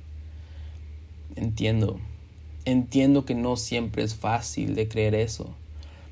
[1.35, 1.99] entiendo,
[2.65, 5.55] entiendo que no siempre es fácil de creer eso,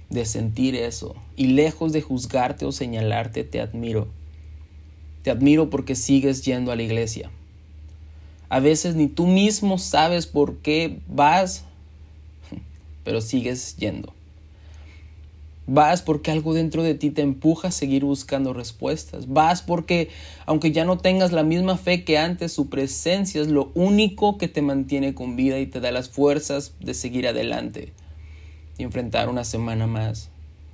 [0.09, 4.07] de sentir eso, y lejos de juzgarte o señalarte, te admiro
[5.23, 7.29] te admiro porque sigues yendo a la iglesia.
[8.49, 11.63] A veces ni tú mismo sabes por qué vas,
[13.03, 14.13] pero sigues yendo.
[15.67, 19.31] Vas porque algo dentro de ti te empuja a seguir buscando respuestas.
[19.31, 20.09] Vas porque,
[20.45, 24.47] aunque ya no tengas la misma fe que antes, su presencia es lo único que
[24.47, 27.93] te mantiene con vida y te da las fuerzas de seguir adelante
[28.77, 30.29] y enfrentar una semana más.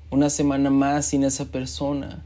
[0.09, 2.23] Una semana más sin esa persona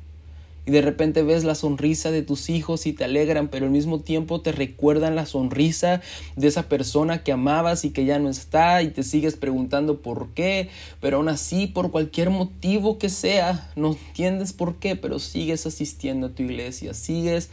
[0.65, 3.99] y de repente ves la sonrisa de tus hijos y te alegran, pero al mismo
[3.99, 6.01] tiempo te recuerdan la sonrisa
[6.35, 10.29] de esa persona que amabas y que ya no está y te sigues preguntando por
[10.29, 10.69] qué,
[10.99, 16.27] pero aún así por cualquier motivo que sea, no entiendes por qué, pero sigues asistiendo
[16.27, 17.49] a tu iglesia, sigues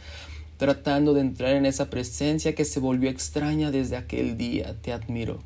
[0.57, 4.75] tratando de entrar en esa presencia que se volvió extraña desde aquel día.
[4.81, 5.39] Te admiro.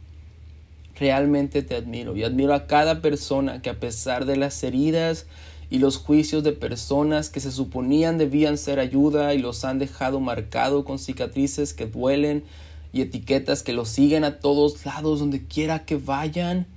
[0.99, 5.27] Realmente te admiro y admiro a cada persona que a pesar de las heridas,
[5.69, 10.19] y los juicios de personas que se suponían debían ser ayuda y los han dejado
[10.19, 12.43] marcado con cicatrices que duelen
[12.91, 16.67] y etiquetas que los siguen a todos lados donde quiera que vayan.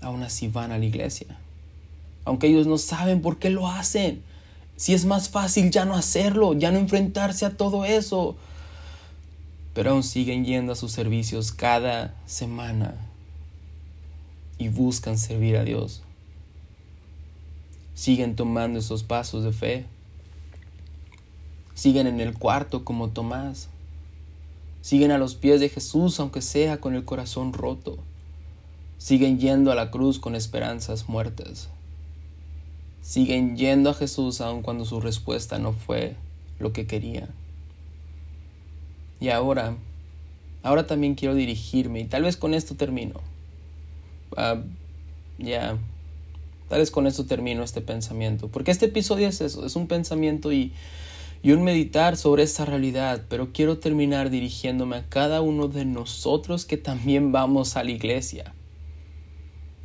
[0.00, 1.38] Aún así van a la iglesia.
[2.24, 4.22] Aunque ellos no saben por qué lo hacen.
[4.76, 8.36] Si es más fácil ya no hacerlo, ya no enfrentarse a todo eso.
[9.74, 13.07] pero aún siguen yendo a sus servicios cada semana
[14.58, 16.02] y buscan servir a Dios.
[17.94, 19.84] Siguen tomando esos pasos de fe.
[21.74, 23.68] Siguen en el cuarto como Tomás.
[24.82, 27.98] Siguen a los pies de Jesús aunque sea con el corazón roto.
[28.98, 31.68] Siguen yendo a la cruz con esperanzas muertas.
[33.02, 36.16] Siguen yendo a Jesús aun cuando su respuesta no fue
[36.58, 37.28] lo que querían.
[39.20, 39.76] Y ahora,
[40.62, 43.20] ahora también quiero dirigirme, y tal vez con esto termino.
[44.36, 44.60] Ah,
[45.38, 45.76] ya,
[46.68, 50.52] tal vez con esto termino este pensamiento, porque este episodio es eso, es un pensamiento
[50.52, 50.72] y,
[51.42, 56.64] y un meditar sobre esta realidad, pero quiero terminar dirigiéndome a cada uno de nosotros
[56.64, 58.52] que también vamos a la iglesia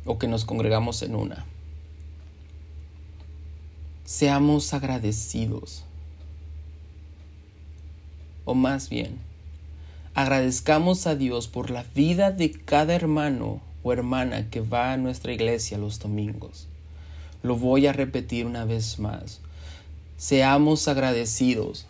[0.04, 1.46] o que nos congregamos en una.
[4.04, 5.84] Seamos agradecidos
[8.44, 9.18] o más bien,
[10.14, 15.32] agradezcamos a Dios por la vida de cada hermano o hermana que va a nuestra
[15.32, 16.66] iglesia los domingos.
[17.42, 19.40] Lo voy a repetir una vez más.
[20.16, 21.86] Seamos agradecidos,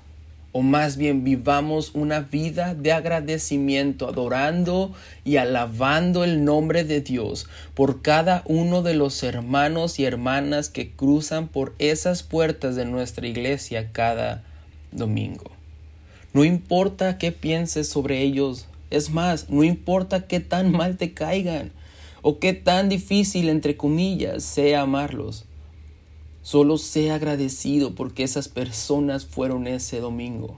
[0.50, 4.92] o más bien vivamos una vida de agradecimiento, adorando
[5.24, 10.90] y alabando el nombre de Dios por cada uno de los hermanos y hermanas que
[10.90, 14.42] cruzan por esas puertas de nuestra iglesia cada
[14.90, 15.52] domingo.
[16.32, 18.66] No importa qué pienses sobre ellos.
[18.90, 21.70] Es más, no importa qué tan mal te caigan
[22.26, 25.44] o qué tan difícil, entre comillas, sea amarlos.
[26.40, 30.56] Solo sé agradecido porque esas personas fueron ese domingo.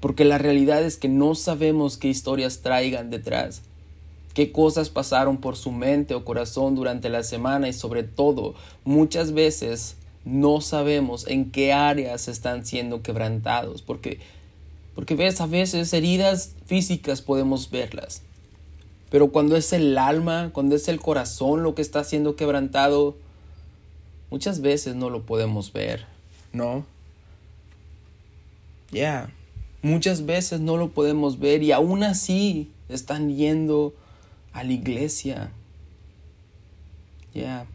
[0.00, 3.62] Porque la realidad es que no sabemos qué historias traigan detrás,
[4.34, 9.32] qué cosas pasaron por su mente o corazón durante la semana y sobre todo, muchas
[9.32, 14.20] veces no sabemos en qué áreas están siendo quebrantados, porque
[14.94, 18.20] porque ves, a veces heridas físicas podemos verlas.
[19.10, 23.16] Pero cuando es el alma, cuando es el corazón lo que está siendo quebrantado,
[24.30, 26.06] muchas veces no lo podemos ver,
[26.52, 26.84] ¿no?
[28.90, 29.32] Ya,
[29.82, 33.94] muchas veces no lo podemos ver y aún así están yendo
[34.52, 35.52] a la iglesia.
[37.34, 37.66] Ya,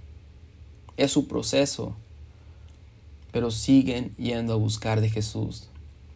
[0.97, 1.95] es su proceso,
[3.31, 5.69] pero siguen yendo a buscar de Jesús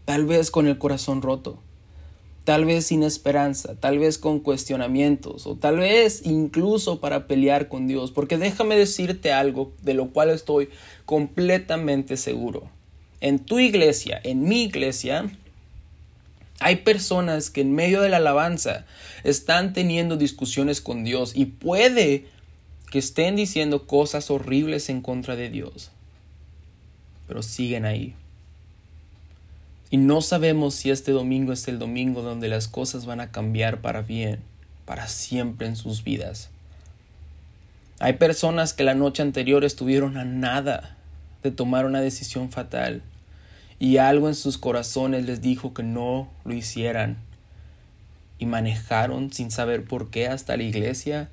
[0.10, 1.60] tal vez con el corazón roto,
[2.50, 7.88] tal vez sin esperanza, tal vez con cuestionamientos o tal vez incluso para pelear con
[7.88, 8.10] Dios.
[8.10, 10.70] Porque déjame decirte algo de lo cual estoy
[11.06, 12.68] completamente seguro.
[13.22, 15.30] En tu iglesia, en mi iglesia,
[16.60, 18.88] hay personas que en medio de la alabanza
[19.24, 22.26] están teniendo discusiones con Dios y puede
[22.90, 25.92] que estén diciendo cosas horribles en contra de Dios,
[27.28, 28.16] pero siguen ahí.
[29.92, 33.82] Y no sabemos si este domingo es el domingo donde las cosas van a cambiar
[33.82, 34.40] para bien,
[34.86, 36.52] para siempre en sus vidas.
[38.00, 40.96] Hay personas que la noche anterior estuvieron a nada
[41.42, 43.02] de tomar una decisión fatal
[43.80, 47.18] y algo en sus corazones les dijo que no lo hicieran
[48.38, 51.30] y manejaron sin saber por qué hasta la iglesia,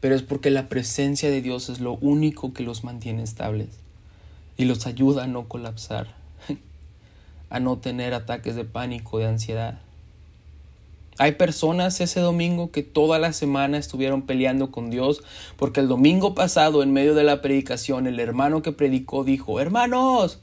[0.00, 3.68] pero es porque la presencia de Dios es lo único que los mantiene estables
[4.56, 6.15] y los ayuda a no colapsar
[7.50, 9.78] a no tener ataques de pánico, de ansiedad.
[11.18, 15.22] Hay personas ese domingo que toda la semana estuvieron peleando con Dios
[15.56, 20.40] porque el domingo pasado en medio de la predicación el hermano que predicó dijo, hermanos,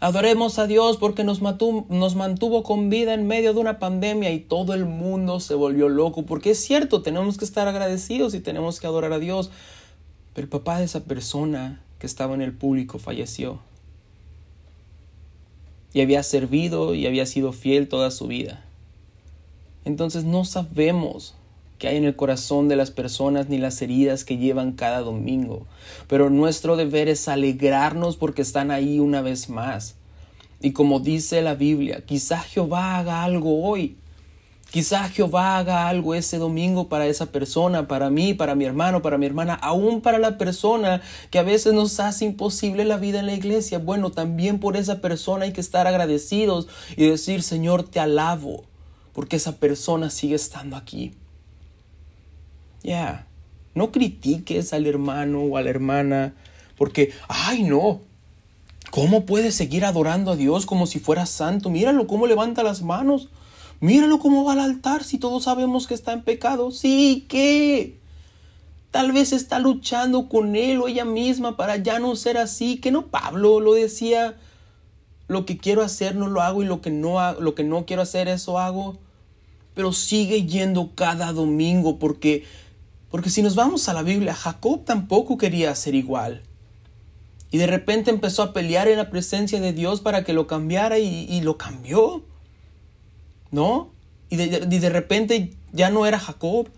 [0.00, 4.40] adoremos a Dios porque nos, nos mantuvo con vida en medio de una pandemia y
[4.40, 8.80] todo el mundo se volvió loco porque es cierto, tenemos que estar agradecidos y tenemos
[8.80, 9.52] que adorar a Dios.
[10.34, 13.60] Pero el papá de esa persona que estaba en el público falleció
[15.92, 18.64] y había servido y había sido fiel toda su vida.
[19.84, 21.34] Entonces no sabemos
[21.78, 25.66] qué hay en el corazón de las personas ni las heridas que llevan cada domingo,
[26.06, 29.96] pero nuestro deber es alegrarnos porque están ahí una vez más.
[30.60, 33.96] Y como dice la Biblia, quizá Jehová haga algo hoy
[34.70, 39.18] Quizá Jehová haga algo ese domingo para esa persona, para mí, para mi hermano, para
[39.18, 43.26] mi hermana, aún para la persona que a veces nos hace imposible la vida en
[43.26, 43.80] la iglesia.
[43.80, 48.64] Bueno, también por esa persona hay que estar agradecidos y decir, Señor, te alabo,
[49.12, 51.14] porque esa persona sigue estando aquí.
[52.84, 53.26] Ya,
[53.74, 56.34] no critiques al hermano o a la hermana,
[56.78, 58.02] porque, ay, no,
[58.92, 61.70] ¿cómo puede seguir adorando a Dios como si fuera santo?
[61.70, 63.30] Míralo cómo levanta las manos.
[63.80, 66.70] Míralo cómo va al altar si todos sabemos que está en pecado.
[66.70, 67.98] Sí, ¿qué?
[68.90, 72.76] Tal vez está luchando con él o ella misma para ya no ser así.
[72.76, 74.36] Que no Pablo lo decía.
[75.28, 78.02] Lo que quiero hacer no lo hago y lo que no, lo que no quiero
[78.02, 78.98] hacer eso hago.
[79.74, 82.44] pero sigue yendo cada domingo porque
[83.10, 86.42] porque si nos vamos a la Biblia, Jacob tampoco quería ser igual.
[87.50, 90.98] Y de repente empezó a pelear en la presencia de Dios para que lo cambiara
[90.98, 92.22] y, lo cambió.
[93.50, 93.90] ¿No?
[94.28, 96.68] Y de, de repente ya no era Jacob,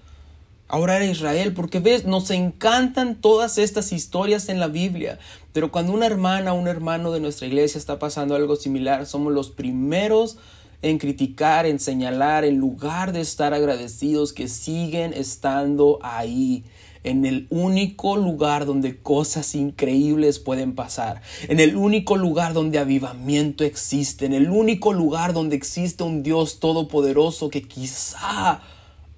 [0.69, 5.19] ahora era Israel, porque ves, nos encantan todas estas historias en la Biblia,
[5.53, 9.35] pero cuando una hermana o un hermano de nuestra iglesia está pasando algo similar, somos
[9.35, 10.39] los primeros
[10.81, 16.65] en criticar, en señalar, en lugar de estar agradecidos que siguen estando ahí,
[17.05, 23.65] en el único lugar donde cosas increíbles pueden pasar, en el único lugar donde avivamiento
[23.65, 28.61] existe, en el único lugar donde existe un Dios todopoderoso que quizá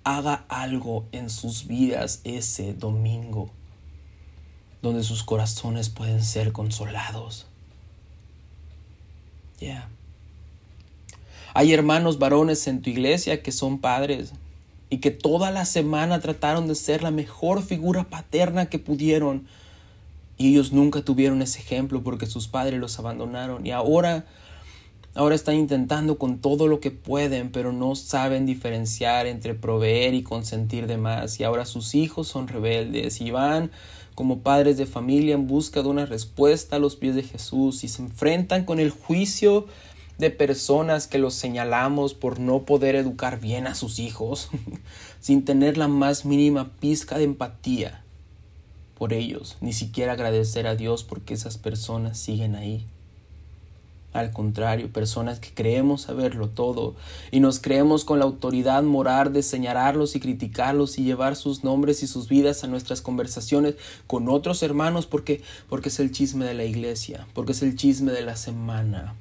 [0.03, 3.51] haga algo en sus vidas ese domingo,
[4.83, 7.47] donde sus corazones pueden ser consolados.
[11.55, 14.33] Hay hermanos varones en tu iglesia que son padres
[14.95, 19.45] y que toda la semana trataron de ser la mejor figura paterna que pudieron.
[20.39, 23.67] Y ellos nunca tuvieron ese ejemplo porque sus padres los abandonaron.
[23.67, 24.25] Y ahora
[25.17, 30.25] Ahora están intentando con todo lo que pueden, pero no saben diferenciar entre proveer y
[30.25, 31.39] consentir de más.
[31.39, 33.71] Y ahora sus hijos son rebeldes y van
[34.17, 37.89] como padres de familia en busca de una respuesta a los pies de Jesús y
[37.89, 39.67] se enfrentan con el juicio
[40.19, 44.49] de personas que los señalamos por no poder educar bien a sus hijos
[45.21, 48.03] sin tener la más mínima pizca de empatía
[48.97, 52.87] por ellos, ni siquiera agradecer a Dios porque esas personas siguen ahí.
[54.13, 56.95] Al contrario, personas que creemos saberlo todo
[57.33, 62.05] y nos creemos con la autoridad moral de señalarlos y criticarlos y llevar sus nombres
[62.05, 63.75] y sus vidas a nuestras conversaciones
[64.07, 68.13] con otros hermanos porque porque es el chisme de la iglesia, porque es el chisme
[68.13, 69.15] de la semana.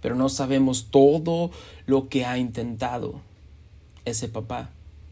[0.00, 1.50] Pero no sabemos todo
[1.86, 3.20] lo que ha intentado
[4.04, 4.70] ese papá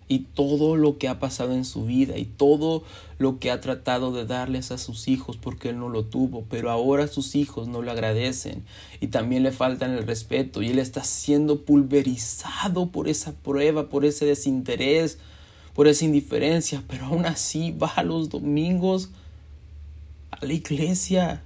[0.09, 2.83] y todo lo que ha pasado en su vida y todo
[3.19, 6.71] lo que ha tratado de darles a sus hijos porque él no lo tuvo, pero
[6.71, 8.65] ahora sus hijos no le agradecen
[9.01, 14.07] y también le faltan el respeto y él está siendo pulverizado por esa prueba, por
[14.07, 15.19] ese desinterés,
[15.75, 19.11] por esa indiferencia, pero aún así va los domingos
[20.31, 21.43] a la iglesia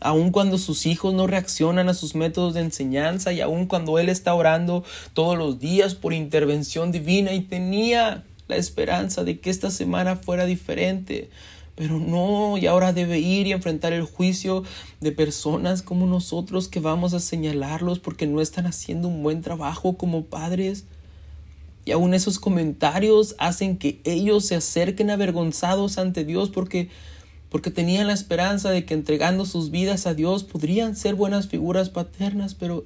[0.00, 4.08] aun cuando sus hijos no reaccionan a sus métodos de enseñanza y aun cuando él
[4.08, 4.84] está orando
[5.14, 10.46] todos los días por intervención divina y tenía la esperanza de que esta semana fuera
[10.46, 11.30] diferente.
[11.74, 14.64] Pero no, y ahora debe ir y enfrentar el juicio
[15.00, 19.98] de personas como nosotros que vamos a señalarlos porque no están haciendo un buen trabajo
[19.98, 20.84] como padres.
[21.84, 26.88] Y aún esos comentarios hacen que ellos se acerquen avergonzados ante Dios porque
[27.50, 31.90] porque tenían la esperanza de que entregando sus vidas a Dios podrían ser buenas figuras
[31.90, 32.84] paternas, pero,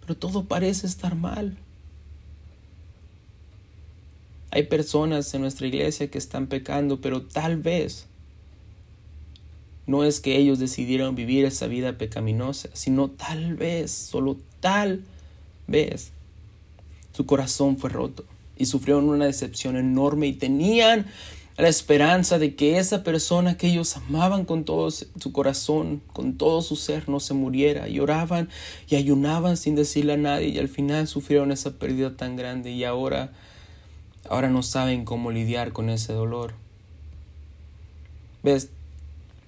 [0.00, 1.56] pero todo parece estar mal.
[4.50, 8.06] Hay personas en nuestra iglesia que están pecando, pero tal vez
[9.86, 15.02] no es que ellos decidieron vivir esa vida pecaminosa, sino tal vez, solo tal
[15.66, 16.10] vez,
[17.12, 18.24] su corazón fue roto
[18.56, 21.06] y sufrieron una decepción enorme y tenían
[21.58, 26.60] la esperanza de que esa persona que ellos amaban con todo su corazón, con todo
[26.60, 27.88] su ser, no se muriera.
[27.88, 28.50] Lloraban
[28.88, 32.84] y ayunaban sin decirle a nadie y al final sufrieron esa pérdida tan grande y
[32.84, 33.32] ahora,
[34.28, 36.52] ahora no saben cómo lidiar con ese dolor.
[38.42, 38.68] ¿Ves?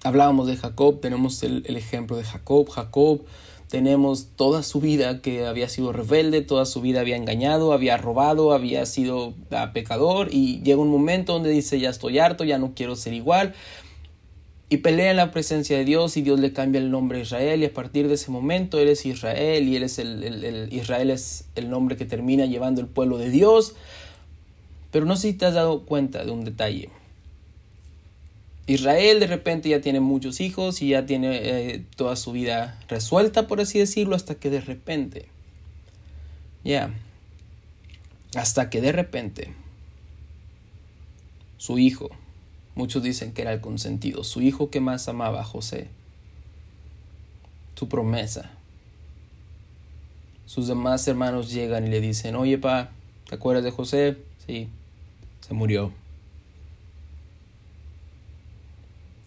[0.03, 2.69] Hablábamos de Jacob, tenemos el, el ejemplo de Jacob.
[2.69, 3.21] Jacob
[3.69, 8.51] tenemos toda su vida que había sido rebelde, toda su vida había engañado, había robado,
[8.51, 9.35] había sido
[9.73, 13.53] pecador y llega un momento donde dice ya estoy harto, ya no quiero ser igual
[14.69, 17.61] y pelea en la presencia de Dios y Dios le cambia el nombre a Israel
[17.63, 21.45] y a partir de ese momento él es Israel y él es el, Israel es
[21.55, 23.75] el nombre que termina llevando el pueblo de Dios
[24.91, 26.89] pero no sé si te has dado cuenta de un detalle
[28.69, 33.47] Israel de repente ya tiene muchos hijos y ya tiene eh, toda su vida resuelta,
[33.47, 35.25] por así decirlo, hasta que de repente,
[36.63, 36.93] ya,
[38.35, 39.55] hasta que de repente
[41.57, 42.11] su hijo,
[42.75, 45.87] muchos dicen que era el consentido, su hijo que más amaba José,
[47.73, 48.51] su promesa,
[50.45, 52.91] sus demás hermanos llegan y le dicen, oye pa,
[53.27, 54.17] ¿te acuerdas de José?
[54.45, 54.69] Sí,
[55.41, 55.91] se murió.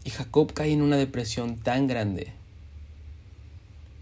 [0.04, 2.32] Y Jacob cae en una depresión tan grande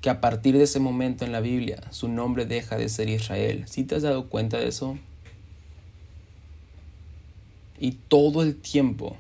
[0.01, 3.65] que a partir de ese momento en la Biblia su nombre deja de ser Israel.
[3.69, 4.99] ¿Sí te has dado cuenta de eso?
[7.79, 9.17] Y todo el tiempo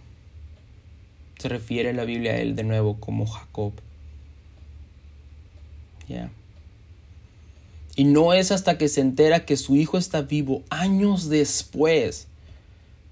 [1.38, 3.72] se refiere la Biblia a él de nuevo como Jacob.
[6.08, 6.30] Ya.
[7.96, 12.28] Y no es hasta que se entera que su hijo está vivo años después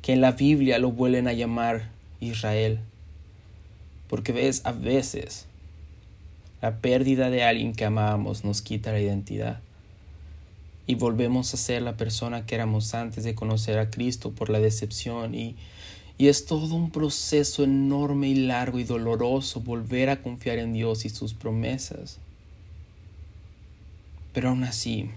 [0.03, 1.91] que en la Biblia lo vuelven a llamar
[2.21, 2.81] Israel.
[4.09, 5.47] Porque ves, a veces
[6.61, 9.61] la pérdida de alguien que amamos nos quita la identidad
[10.87, 14.59] y volvemos a ser la persona que éramos antes de conocer a Cristo por la
[14.59, 15.55] decepción y,
[16.17, 21.05] y es todo un proceso enorme y largo y doloroso volver a confiar en Dios
[21.05, 22.19] y sus promesas.
[24.33, 25.11] Pero aún así,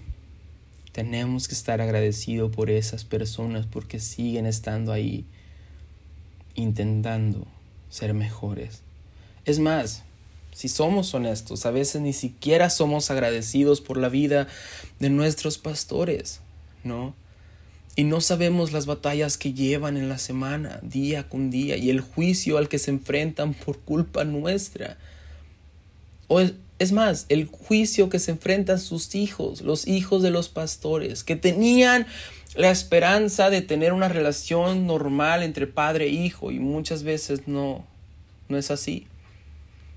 [0.92, 5.24] tenemos que estar agradecidos por esas personas porque siguen estando ahí
[6.54, 7.46] intentando
[7.92, 8.80] ser mejores.
[9.44, 10.02] Es más,
[10.50, 14.48] si somos honestos, a veces ni siquiera somos agradecidos por la vida
[14.98, 16.40] de nuestros pastores,
[16.84, 17.14] ¿no?
[17.94, 22.00] Y no sabemos las batallas que llevan en la semana, día con día, y el
[22.00, 24.96] juicio al que se enfrentan por culpa nuestra.
[26.28, 26.40] O
[26.78, 31.36] es, más, el juicio que se enfrentan sus hijos, los hijos de los pastores, que
[31.36, 32.06] tenían
[32.54, 37.84] la esperanza de tener una relación normal entre padre e hijo, y muchas veces no,
[38.48, 39.06] no es así.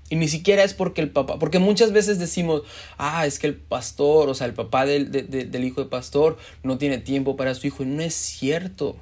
[0.08, 2.62] Y ni siquiera es porque el papá, porque muchas veces decimos,
[2.96, 6.78] ah, es que el pastor, o sea, el papá del, del hijo de pastor no
[6.78, 7.82] tiene tiempo para su hijo.
[7.82, 8.96] Y no es cierto.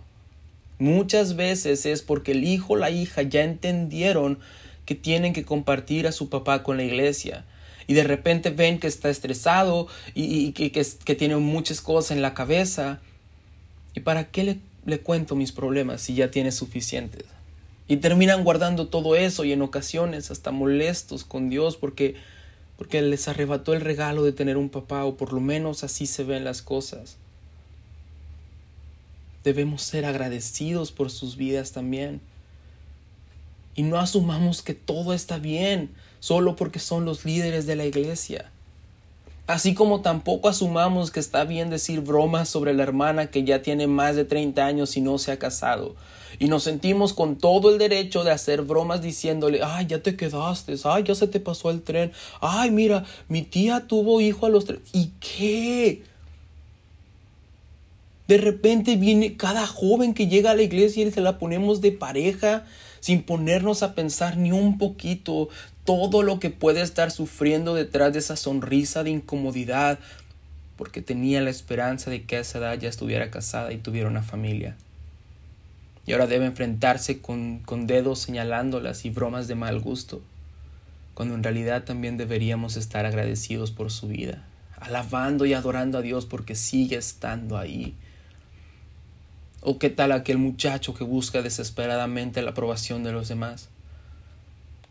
[0.78, 4.38] Muchas veces es porque el hijo o la hija ya entendieron
[4.86, 7.44] que tienen que compartir a su papá con la iglesia.
[7.86, 12.22] Y de repente ven que está estresado y, que, que, que, tiene muchas cosas en
[12.22, 13.00] la cabeza.
[13.94, 17.24] ¿Y para qué le, le cuento mis problemas si ya tiene suficientes?
[17.86, 22.14] Y terminan guardando todo eso y en ocasiones hasta molestos con Dios porque,
[22.78, 26.24] porque les arrebató el regalo de tener un papá o por lo menos así se
[26.24, 27.16] ven las cosas.
[29.44, 32.22] Debemos ser agradecidos por sus vidas también.
[33.76, 35.90] Y no asumamos que todo está bien
[36.20, 38.50] solo porque son los líderes de la iglesia.
[39.46, 43.86] Así como tampoco asumamos que está bien decir bromas sobre la hermana que ya tiene
[43.86, 45.94] más de 30 años y no se ha casado.
[46.38, 50.74] Y nos sentimos con todo el derecho de hacer bromas diciéndole, ay, ya te quedaste,
[50.84, 54.64] ay, ya se te pasó el tren, ay, mira, mi tía tuvo hijo a los
[54.64, 54.80] tres.
[54.92, 56.02] ¿Y qué?
[58.26, 61.92] De repente viene cada joven que llega a la iglesia y se la ponemos de
[61.92, 62.64] pareja
[63.00, 65.50] sin ponernos a pensar ni un poquito
[65.84, 69.98] todo lo que puede estar sufriendo detrás de esa sonrisa de incomodidad,
[70.76, 74.22] porque tenía la esperanza de que a esa edad ya estuviera casada y tuviera una
[74.22, 74.76] familia.
[76.06, 80.22] Y ahora debe enfrentarse con, con dedos señalándolas y bromas de mal gusto,
[81.14, 84.44] cuando en realidad también deberíamos estar agradecidos por su vida,
[84.80, 87.94] alabando y adorando a Dios porque sigue estando ahí.
[89.60, 93.70] ¿O qué tal aquel muchacho que busca desesperadamente la aprobación de los demás?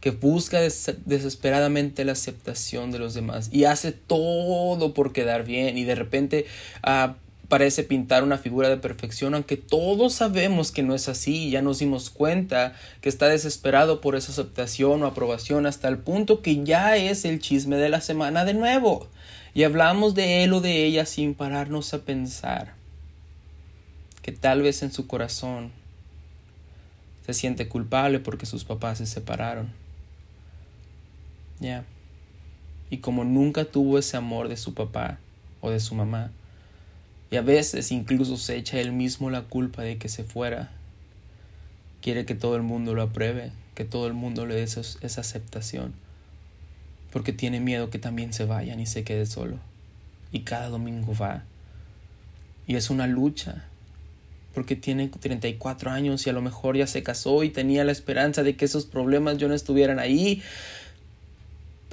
[0.04, 5.86] Que busca desesperadamente la aceptación de los demás y hace todo por quedar bien y
[5.86, 6.46] de repente
[6.82, 7.16] ah,
[7.48, 11.80] parece pintar una figura de perfección, aunque todos sabemos que no es así, ya nos
[11.80, 16.98] dimos cuenta que está desesperado por esa aceptación o aprobación hasta el punto que ya
[16.98, 19.08] es el chisme de la semana de nuevo.
[19.54, 22.74] Y hablamos de él o de ella sin pararnos a pensar
[24.22, 25.72] que tal vez en su corazón
[27.26, 29.83] se siente culpable porque sus papás se separaron
[31.60, 31.86] ya.
[32.90, 35.18] Y como nunca tuvo ese amor de su papá
[35.62, 36.32] o de su mamá,
[37.32, 40.72] y a veces incluso se echa él mismo la culpa de que se fuera,
[42.02, 45.22] quiere que todo el mundo lo apruebe, que todo el mundo le dé esa, esa
[45.22, 45.94] aceptación,
[47.12, 49.58] porque tiene miedo que también se vayan y se quede solo.
[50.32, 51.44] Y cada domingo va.
[52.68, 53.66] Y es una lucha,
[54.54, 58.44] porque tiene 34 años y a lo mejor ya se casó y tenía la esperanza
[58.44, 60.44] de que esos problemas yo no estuvieran ahí,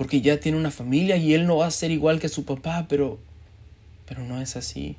[0.00, 2.86] porque ya tiene una familia y él no va a ser igual que su papá,
[2.88, 3.18] pero,
[4.08, 4.96] pero no es así.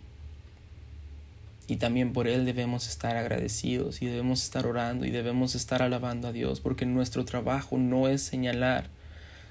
[1.68, 6.28] Y también por él debemos estar agradecidos y debemos estar orando y debemos estar alabando
[6.28, 8.90] a Dios, porque nuestro trabajo no es señalar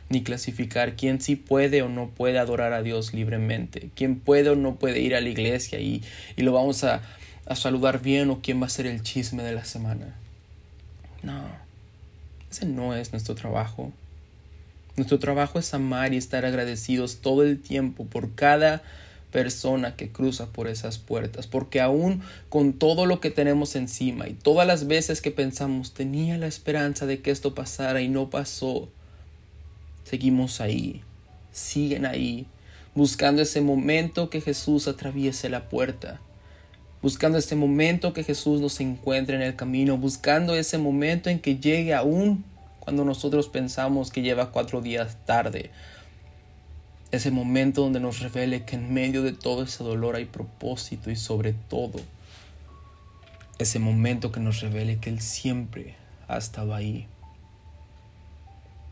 [0.09, 4.55] ni clasificar quién sí puede o no puede adorar a Dios libremente, quién puede o
[4.55, 6.05] no puede ir a la iglesia y,
[6.37, 7.03] y lo vamos a,
[7.47, 10.15] a saludar bien o quién va a ser el chisme de la semana.
[11.25, 11.43] No,
[12.53, 13.93] ese no es nuestro trabajo.
[15.01, 18.83] Nuestro trabajo es amar y estar agradecidos todo el tiempo por cada
[19.33, 22.21] persona que cruza por esas puertas, porque aún
[22.51, 27.07] con todo lo que tenemos encima y todas las veces que pensamos tenía la esperanza
[27.07, 28.91] de que esto pasara y no pasó,
[30.05, 31.01] seguimos ahí,
[31.51, 32.47] siguen ahí,
[32.95, 36.21] buscando ese momento que Jesús atraviese la puerta,
[37.01, 41.57] buscando ese momento que Jesús nos encuentre en el camino, buscando ese momento en que
[41.57, 42.45] llegue aún
[42.91, 45.71] cuando nosotros pensamos que lleva cuatro días tarde.
[47.13, 51.15] ese momento donde nos revele que en medio de todo ese dolor hay propósito y
[51.15, 52.01] sobre todo
[53.61, 55.95] ese momento que nos revele que Él siempre
[56.27, 57.07] ha estado ahí.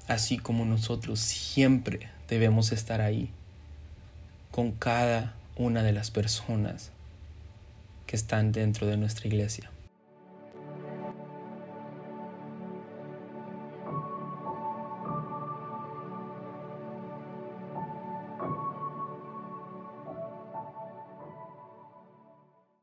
[0.07, 3.31] Así como nosotros siempre debemos estar ahí
[4.53, 6.93] con cada una de las personas
[8.07, 9.73] que están dentro de nuestra iglesia.